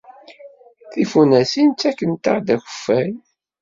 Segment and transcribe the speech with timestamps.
[0.91, 3.11] Tifunasin ttakfent-aɣ-d akeffay.